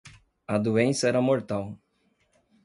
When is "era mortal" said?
1.11-1.63